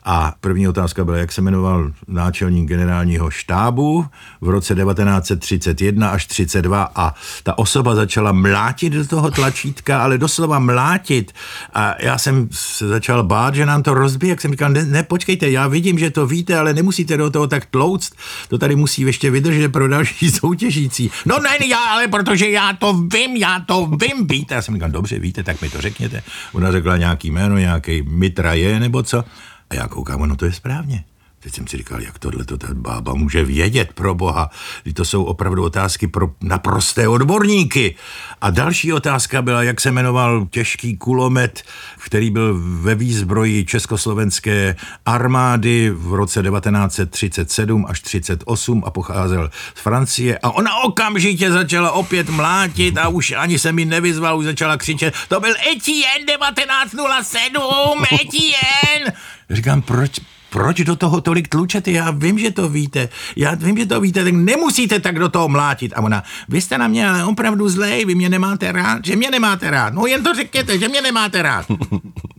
[0.08, 4.06] A první otázka byla, jak se jmenoval náčelník generálního štábu
[4.40, 10.58] v roce 1931 až 32 a ta osoba začala mlátit do toho tlačítka, ale doslova
[10.58, 11.32] mlátit.
[11.74, 15.02] A já jsem se začal bát, že nám to rozbije, jak jsem říkal, ne, ne,
[15.02, 18.12] počkejte, já vidím, že to víte, ale nemusíte do toho tak tlouct,
[18.48, 21.10] to tady musí ještě vydržet pro další soutěžící.
[21.24, 24.54] No ne, já, ale protože já to vím, já to vím, víte.
[24.54, 26.22] Já jsem říkal, dobře, víte, tak mi to řekněte.
[26.52, 29.24] Ona řekla nějaký jméno, nějaký Mitra je nebo co.
[29.70, 31.04] A já koukám, no to je správně.
[31.46, 34.50] Teď jsem si říkal, jak tohle to ta bába může vědět pro boha.
[34.94, 37.94] To jsou opravdu otázky pro naprosté odborníky.
[38.40, 41.62] A další otázka byla, jak se jmenoval těžký kulomet,
[42.04, 50.38] který byl ve výzbroji československé armády v roce 1937 až 38 a pocházel z Francie.
[50.42, 55.14] A ona okamžitě začala opět mlátit a už ani se mi nevyzval, už začala křičet,
[55.28, 59.12] to byl Etienne 1907, Etienne!
[59.50, 61.90] Říkám, proč, proč do toho tolik tlučete?
[61.90, 63.08] Já vím, že to víte.
[63.36, 65.92] Já vím, že to víte, tak nemusíte tak do toho mlátit.
[65.96, 69.30] A ona, vy jste na mě ale opravdu zlej, vy mě nemáte rád, že mě
[69.30, 69.94] nemáte rád.
[69.94, 71.66] No jen to řekněte, že mě nemáte rád.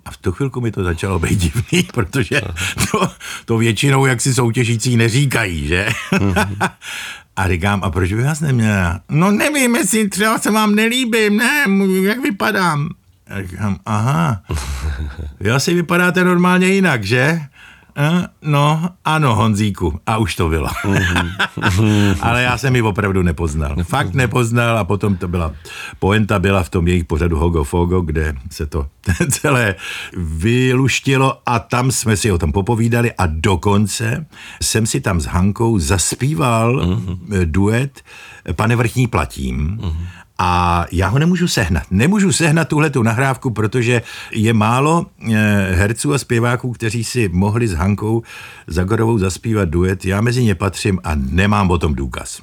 [0.06, 2.42] A v tu chvilku mi to začalo být divný, protože
[2.92, 3.10] to,
[3.46, 5.90] to většinou jak si soutěžící neříkají, že?
[7.36, 9.00] A říkám, a proč by vás neměla?
[9.10, 11.66] No nevím, jestli třeba se vám nelíbím, ne,
[12.02, 12.90] jak vypadám.
[13.30, 14.42] A říkám, aha,
[15.40, 17.42] já si vypadáte normálně jinak, že?
[18.00, 20.00] Eh, no, ano, Honzíku.
[20.06, 20.68] A už to bylo.
[22.22, 23.76] Ale já jsem ji opravdu nepoznal.
[23.84, 25.54] Fakt nepoznal a potom to byla,
[26.00, 28.88] poenta byla v tom jejich pořadu Hogo Fogo, kde se to
[29.30, 29.76] celé
[30.18, 34.26] vyluštilo a tam jsme si o tom popovídali a dokonce
[34.62, 37.20] jsem si tam s Hankou zaspíval uh-huh.
[37.46, 38.02] duet
[38.56, 39.80] Pane vrchní platím.
[40.40, 41.84] A já ho nemůžu sehnat.
[41.92, 47.68] Nemůžu sehnat tuhle tu nahrávku, protože je málo eh, herců a zpěváků, kteří si mohli
[47.68, 48.24] s Hankou
[48.68, 50.06] Zagorovou zaspívat duet.
[50.06, 52.42] Já mezi ně patřím a nemám o tom důkaz.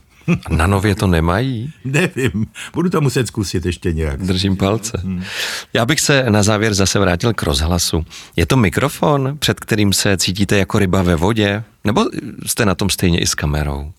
[0.51, 1.73] Na nově to nemají?
[1.85, 4.23] Nevím, budu to muset zkusit ještě nějak.
[4.23, 5.03] Držím palce.
[5.73, 8.07] Já bych se na závěr zase vrátil k rozhlasu.
[8.37, 11.64] Je to mikrofon, před kterým se cítíte jako ryba ve vodě?
[11.85, 12.05] Nebo
[12.47, 13.93] jste na tom stejně i s kamerou?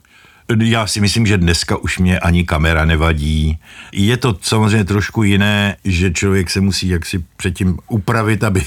[0.64, 3.60] Já si myslím, že dneska už mě ani kamera nevadí.
[3.92, 8.64] Je to samozřejmě trošku jiné, že člověk se musí jaksi předtím upravit, aby,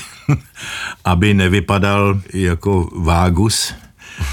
[1.05, 3.75] aby nevypadal jako vágus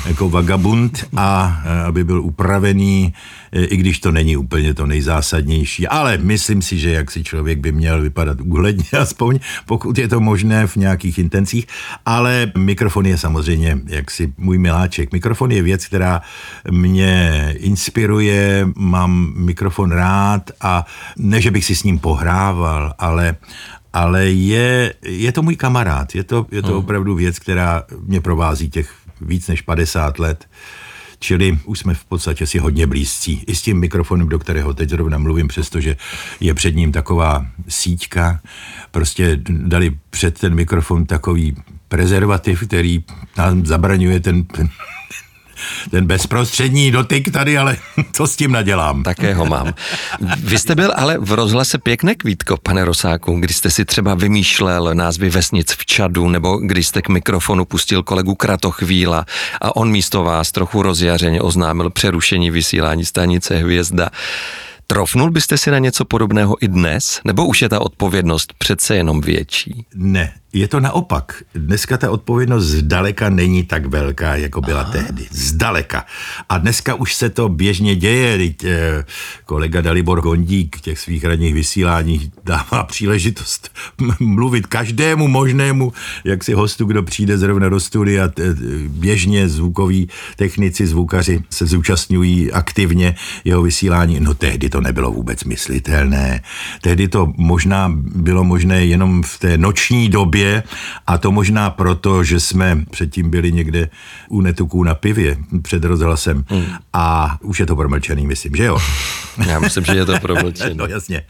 [0.05, 3.13] jako vagabund a e, aby byl upravený,
[3.51, 5.87] e, i když to není úplně to nejzásadnější.
[5.87, 10.19] Ale myslím si, že jak si člověk by měl vypadat úhledně, aspoň pokud je to
[10.19, 11.67] možné v nějakých intencích.
[12.05, 15.11] Ale mikrofon je samozřejmě jaksi můj miláček.
[15.11, 16.21] Mikrofon je věc, která
[16.71, 20.85] mě inspiruje, mám mikrofon rád a
[21.17, 23.35] ne, že bych si s ním pohrával, ale
[23.95, 26.77] ale je, je to můj kamarád, je to, je to hmm.
[26.77, 30.47] opravdu věc, která mě provází těch víc než 50 let.
[31.19, 33.43] Čili už jsme v podstatě si hodně blízcí.
[33.47, 35.97] I s tím mikrofonem, do kterého teď zrovna mluvím, přestože
[36.39, 38.39] je před ním taková síťka.
[38.91, 41.55] Prostě dali před ten mikrofon takový
[41.87, 43.03] prezervativ, který
[43.37, 44.69] nám zabraňuje ten, ten
[45.91, 47.77] ten bezprostřední dotyk tady, ale
[48.11, 49.03] co s tím nadělám?
[49.03, 49.73] Také ho mám.
[50.37, 54.89] Vy jste byl ale v rozhlase pěkné kvítko, pane Rosáku, když jste si třeba vymýšlel
[54.93, 59.25] názvy vesnic v Čadu, nebo když jste k mikrofonu pustil kolegu Kratochvíla
[59.61, 64.09] a on místo vás trochu rozjařeně oznámil přerušení vysílání stanice Hvězda.
[64.87, 67.21] Trofnul byste si na něco podobného i dnes?
[67.25, 69.85] Nebo už je ta odpovědnost přece jenom větší?
[69.95, 71.43] Ne, je to naopak.
[71.55, 74.91] Dneska ta odpovědnost zdaleka není tak velká, jako byla Aha.
[74.91, 75.27] tehdy.
[75.31, 76.05] Zdaleka.
[76.49, 78.37] A dneska už se to běžně děje.
[78.37, 79.05] Teď, eh,
[79.45, 83.71] kolega Dalibor Gondík v těch svých ranních vysíláních dává příležitost
[84.19, 88.31] mluvit každému možnému, jak si hostu, kdo přijde zrovna do studia.
[88.87, 93.15] Běžně zvukoví technici, zvukaři se zúčastňují aktivně
[93.45, 94.19] jeho vysílání.
[94.19, 96.41] No tehdy to nebylo vůbec myslitelné.
[96.81, 100.63] Tehdy to možná bylo možné jenom v té noční době, je
[101.07, 103.89] a to možná proto, že jsme předtím byli někde
[104.29, 106.65] u netuků na pivě před rozhlasem hmm.
[106.93, 108.77] a už je to promlčený, myslím, že jo?
[109.47, 110.75] Já myslím, že je to promlčený.
[110.77, 111.21] no jasně.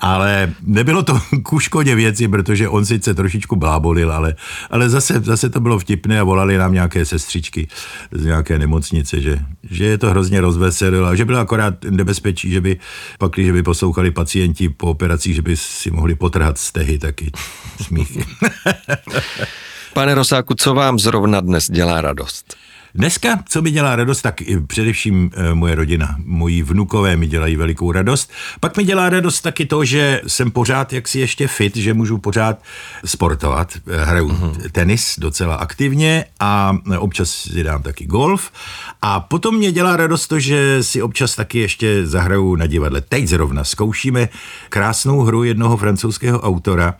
[0.00, 4.34] Ale nebylo to ku škodě věci, protože on sice trošičku blábolil, ale,
[4.70, 7.68] ale zase, zase to bylo vtipné a volali nám nějaké sestřičky
[8.12, 9.38] z nějaké nemocnice, že,
[9.70, 12.76] že je to hrozně rozveselilo a že bylo akorát nebezpečí, že by
[13.18, 17.30] pak, když by poslouchali pacienti po operacích, že by si mohli potrhat stehy taky
[17.82, 18.24] smíchy.
[19.92, 22.56] Pane Rosáku, co vám zrovna dnes dělá radost?
[22.96, 27.92] Dneska, co mi dělá radost, tak především eh, moje rodina, moji vnukové mi dělají velikou
[27.92, 28.30] radost.
[28.60, 32.62] Pak mi dělá radost taky to, že jsem pořád jaksi ještě fit, že můžu pořád
[33.04, 33.72] sportovat.
[33.86, 34.70] Eh, hraju uh-huh.
[34.72, 38.50] tenis docela aktivně a občas si dám taky golf.
[39.02, 43.00] A potom mě dělá radost to, že si občas taky ještě zahraju na divadle.
[43.00, 44.28] Teď zrovna zkoušíme
[44.68, 46.94] krásnou hru jednoho francouzského autora,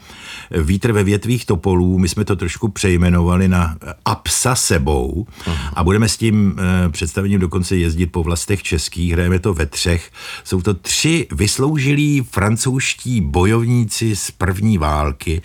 [0.51, 1.99] Vítr ve větvích topolů.
[1.99, 5.27] My jsme to trošku přejmenovali na Apsa sebou.
[5.47, 5.57] Uh-huh.
[5.75, 10.11] A budeme s tím e, představením dokonce jezdit po vlastech českých, hrajeme to ve třech.
[10.45, 15.43] Jsou to tři vysloužilí francouzští bojovníci z první války,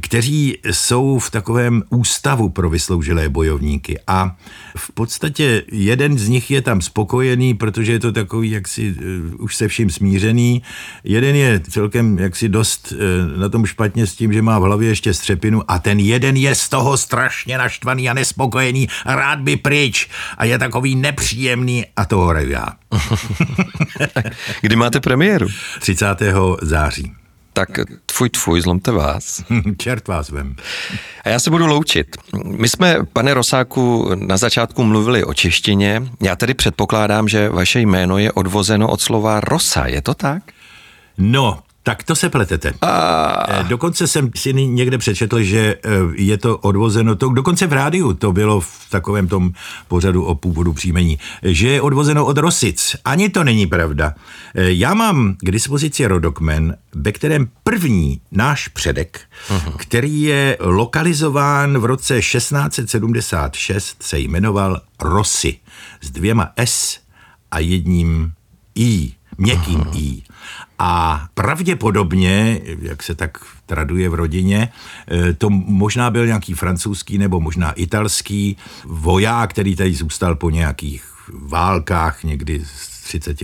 [0.00, 4.36] kteří jsou v takovém ústavu pro vysloužilé bojovníky a
[4.76, 9.56] v podstatě jeden z nich je tam spokojený, protože je to takový jaksi uh, už
[9.56, 10.62] se vším smířený.
[11.04, 14.88] Jeden je celkem jaksi dost uh, na tom špatně s tím, že má v hlavě
[14.88, 19.75] ještě střepinu a ten jeden je z toho strašně naštvaný a nespokojený rád by pryč
[20.38, 22.66] a je takový nepříjemný a to hraju já.
[24.60, 25.48] Kdy máte premiéru?
[25.80, 26.06] 30.
[26.62, 27.12] září.
[27.52, 27.68] Tak
[28.06, 29.44] tvůj tvůj, zlomte vás.
[29.78, 30.56] Čert vás vem.
[31.24, 32.16] A já se budu loučit.
[32.44, 36.02] My jsme, pane Rosáku, na začátku mluvili o češtině.
[36.22, 40.42] Já tedy předpokládám, že vaše jméno je odvozeno od slova rosa, je to tak?
[41.18, 42.72] No, tak to se pletete.
[42.82, 43.62] A...
[43.62, 48.32] Dokonce jsem si někde přečetl, že eh, je to odvozeno, to, dokonce v rádiu to
[48.32, 49.52] bylo v takovém tom
[49.88, 52.96] pořadu o původu příjmení, že je odvozeno od Rosic.
[53.04, 54.14] Ani to není pravda.
[54.54, 59.72] Eh, já mám k dispozici rodokmen, ve kterém první náš předek, uh-huh.
[59.76, 65.56] který je lokalizován v roce 1676, se jmenoval Rosy
[66.00, 66.98] s dvěma S
[67.50, 68.32] a jedním
[68.74, 69.98] I, měkkým uh-huh.
[69.98, 70.22] I.
[70.78, 74.68] A pravděpodobně, jak se tak traduje v rodině,
[75.08, 81.04] eh, to možná byl nějaký francouzský nebo možná italský voják, který tady zůstal po nějakých
[81.32, 82.95] válkách někdy 30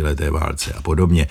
[0.03, 1.27] leté válce a podobně.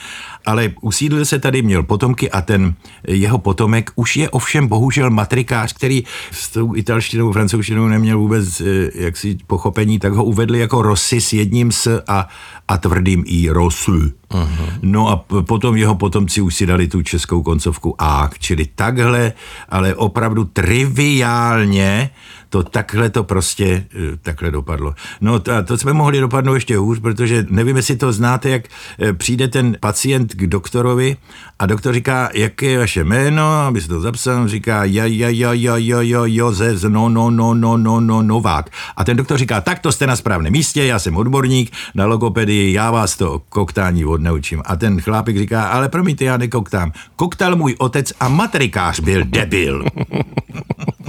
[0.46, 2.74] Ale usídlil se tady, měl potomky a ten
[3.08, 8.66] jeho potomek už je ovšem bohužel matrikář, který s tou italštinou, francouzštinou neměl vůbec eh,
[8.96, 12.28] jaksi pochopení, tak ho uvedli jako Rossi s jedním s a,
[12.68, 13.92] a tvrdým i Rosu.
[14.32, 14.74] Uh-huh.
[14.82, 19.34] No a potom jeho potomci už si dali tu českou koncovku A, čili takhle,
[19.70, 22.10] ale opravdu triviálně
[22.52, 24.96] to takhle to prostě eh, takhle dopadlo.
[25.22, 28.64] No to, to jsme mohli dopadnout ještě hůř, protože nevím, jestli to znáte, jak
[29.00, 31.18] eh, přijde ten pacient k doktorovi
[31.60, 35.54] a doktor říká, jaké je vaše jméno, aby se to zapsal, říká ja, ja, ja,
[35.54, 38.70] ja, ja, ja, Josef, no, no, no, no, no, no, Novák.
[38.98, 42.74] A ten doktor říká, tak to jste na správném místě, já jsem odborník na logopedii,
[42.74, 44.62] já vás to koktání odnaučím.
[44.66, 46.92] A ten chlápek říká, ale promiňte, já nekoktám.
[47.16, 49.86] Koktal můj otec a matrikář byl debil.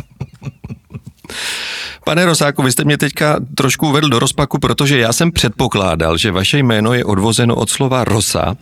[2.04, 6.30] Pane Rosáku, vy jste mě teďka trošku uvedl do rozpaku, protože já jsem předpokládal, že
[6.30, 8.54] vaše jméno je odvozeno od slova rosa.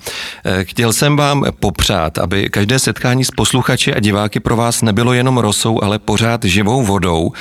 [0.45, 5.12] Eh, Chtěl jsem vám popřát, aby každé setkání s posluchači a diváky pro vás nebylo
[5.12, 7.33] jenom rosou, ale pořád živou vodou.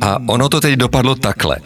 [0.00, 1.56] A ono to teď dopadlo takhle.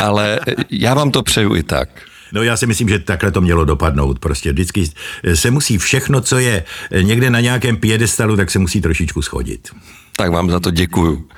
[0.00, 1.88] Ale eh, já vám to přeju i tak.
[2.32, 4.18] No já si myslím, že takhle to mělo dopadnout.
[4.18, 4.90] Prostě vždycky
[5.34, 6.64] se musí všechno, co je
[7.02, 9.68] někde na nějakém piedestalu, tak se musí trošičku schodit.
[10.16, 11.28] Tak vám za to děkuju.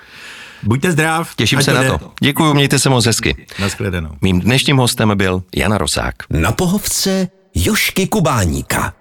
[0.63, 1.35] Buďte zdrav.
[1.37, 1.89] Těším se na jde.
[1.89, 2.13] to.
[2.21, 3.47] Děkuju, mějte se moc hezky.
[3.61, 4.11] Naschledanou.
[4.21, 6.15] Mým dnešním hostem byl Jana Rosák.
[6.31, 8.95] Na pohovce Jošky Kubáníka.